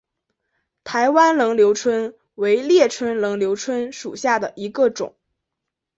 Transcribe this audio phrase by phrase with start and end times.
[0.83, 5.15] 台湾菱瘤蝽为猎蝽科菱瘤蝽属下的一个种。